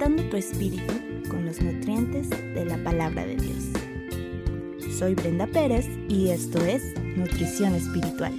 [0.00, 0.94] alimentando tu espíritu
[1.28, 3.64] con los nutrientes de la palabra de Dios.
[4.98, 6.82] Soy Brenda Pérez y esto es
[7.16, 8.32] Nutrición Espiritual.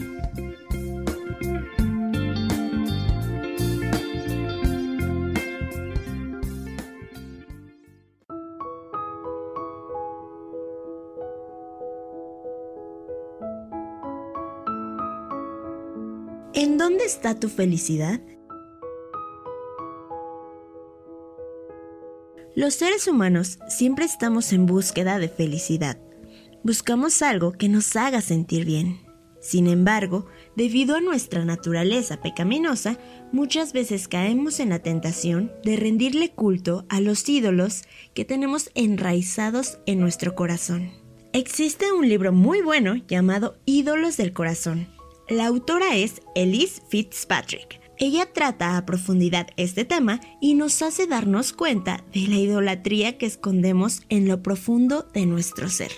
[16.54, 18.20] ¿En dónde está tu felicidad?
[22.62, 25.98] Los seres humanos siempre estamos en búsqueda de felicidad.
[26.64, 29.00] Buscamos algo que nos haga sentir bien.
[29.40, 33.00] Sin embargo, debido a nuestra naturaleza pecaminosa,
[33.32, 37.82] muchas veces caemos en la tentación de rendirle culto a los ídolos
[38.14, 40.92] que tenemos enraizados en nuestro corazón.
[41.34, 44.88] Existe un libro muy bueno llamado Ídolos del Corazón.
[45.28, 51.54] La autora es Elise Fitzpatrick ella trata a profundidad este tema y nos hace darnos
[51.54, 55.92] cuenta de la idolatría que escondemos en lo profundo de nuestro ser.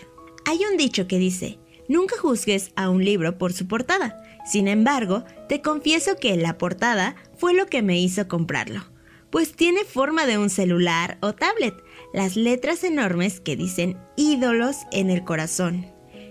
[0.46, 4.22] Hay un dicho que dice, nunca juzgues a un libro por su portada.
[4.46, 8.84] Sin embargo, te confieso que la portada fue lo que me hizo comprarlo,
[9.30, 11.74] pues tiene forma de un celular o tablet,
[12.14, 15.86] las letras enormes que dicen ídolos en el corazón.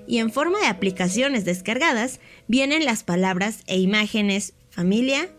[0.07, 5.31] Y en forma de aplicaciones descargadas vienen las palabras e imágenes familia,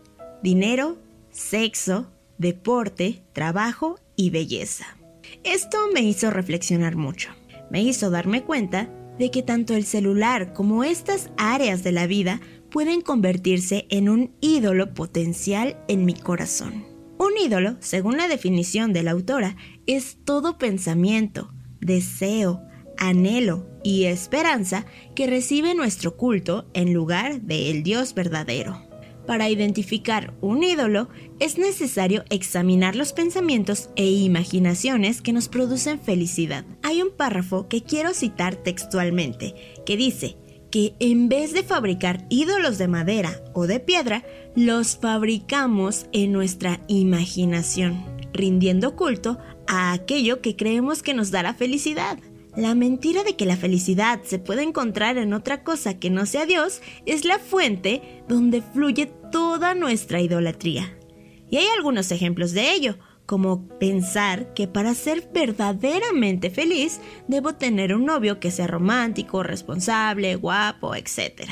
[0.44, 0.98] dinero,
[1.30, 2.06] sexo,
[2.36, 4.84] deporte, trabajo y belleza.
[5.42, 7.30] Esto me hizo reflexionar mucho.
[7.70, 12.42] Me hizo darme cuenta de que tanto el celular como estas áreas de la vida
[12.70, 16.84] pueden convertirse en un ídolo potencial en mi corazón.
[17.16, 22.60] Un ídolo, según la definición de la autora, es todo pensamiento, deseo,
[22.98, 28.93] anhelo y esperanza que recibe nuestro culto en lugar del Dios verdadero.
[29.26, 31.08] Para identificar un ídolo
[31.40, 36.64] es necesario examinar los pensamientos e imaginaciones que nos producen felicidad.
[36.82, 39.54] Hay un párrafo que quiero citar textualmente,
[39.86, 40.36] que dice
[40.70, 44.24] que en vez de fabricar ídolos de madera o de piedra,
[44.56, 52.18] los fabricamos en nuestra imaginación, rindiendo culto a aquello que creemos que nos dará felicidad.
[52.56, 56.46] La mentira de que la felicidad se puede encontrar en otra cosa que no sea
[56.46, 60.96] Dios es la fuente donde fluye toda nuestra idolatría.
[61.50, 67.92] Y hay algunos ejemplos de ello, como pensar que para ser verdaderamente feliz debo tener
[67.92, 71.48] un novio que sea romántico, responsable, guapo, etc.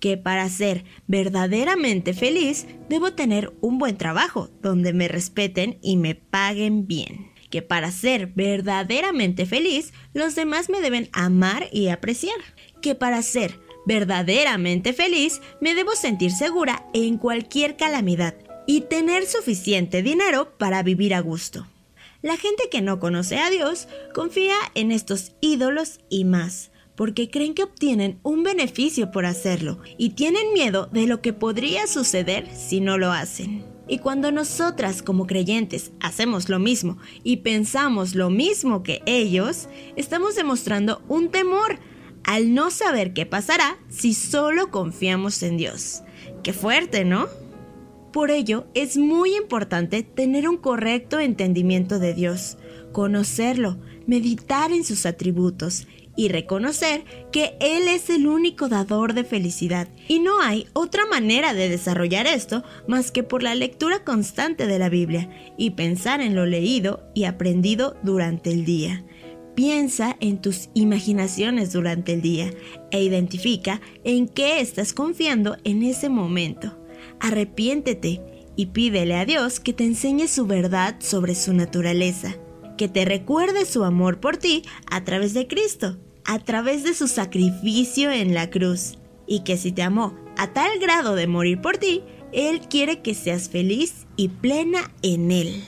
[0.00, 6.14] Que para ser verdaderamente feliz debo tener un buen trabajo donde me respeten y me
[6.14, 12.38] paguen bien que para ser verdaderamente feliz, los demás me deben amar y apreciar.
[12.82, 18.34] Que para ser verdaderamente feliz, me debo sentir segura en cualquier calamidad
[18.66, 21.66] y tener suficiente dinero para vivir a gusto.
[22.20, 27.54] La gente que no conoce a Dios confía en estos ídolos y más, porque creen
[27.54, 32.80] que obtienen un beneficio por hacerlo y tienen miedo de lo que podría suceder si
[32.80, 33.77] no lo hacen.
[33.88, 40.36] Y cuando nosotras como creyentes hacemos lo mismo y pensamos lo mismo que ellos, estamos
[40.36, 41.78] demostrando un temor
[42.24, 46.02] al no saber qué pasará si solo confiamos en Dios.
[46.42, 47.26] Qué fuerte, ¿no?
[48.12, 52.58] Por ello, es muy importante tener un correcto entendimiento de Dios,
[52.92, 55.86] conocerlo, meditar en sus atributos
[56.18, 59.88] y reconocer que Él es el único dador de felicidad.
[60.08, 64.80] Y no hay otra manera de desarrollar esto más que por la lectura constante de
[64.80, 69.04] la Biblia y pensar en lo leído y aprendido durante el día.
[69.54, 72.50] Piensa en tus imaginaciones durante el día
[72.90, 76.76] e identifica en qué estás confiando en ese momento.
[77.20, 78.20] Arrepiéntete
[78.56, 82.34] y pídele a Dios que te enseñe su verdad sobre su naturaleza,
[82.76, 85.96] que te recuerde su amor por ti a través de Cristo
[86.28, 90.78] a través de su sacrificio en la cruz, y que si te amó a tal
[90.78, 92.02] grado de morir por ti,
[92.32, 95.64] Él quiere que seas feliz y plena en Él.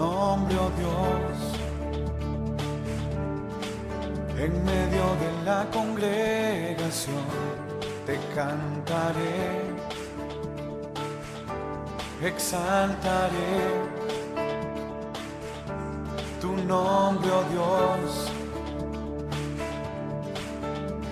[0.00, 0.38] oh
[4.38, 5.68] en medio de la
[8.06, 9.60] te cantaré,
[12.22, 13.56] exaltaré
[16.40, 18.30] tu nombre, oh Dios.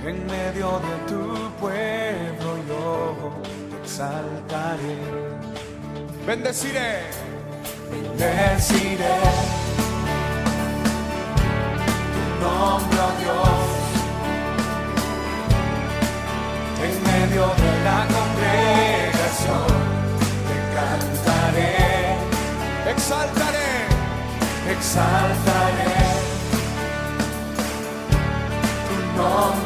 [0.07, 3.15] En medio de tu pueblo yo
[3.71, 4.97] te exaltaré.
[6.27, 7.03] Bendeciré,
[7.91, 9.17] bendeciré
[12.41, 13.76] nombre, oh Dios.
[16.87, 19.69] en medio de la congregación.
[20.49, 21.75] Te cantaré,
[22.93, 23.73] exaltaré,
[24.75, 25.97] exaltaré
[28.87, 29.66] tu nombre.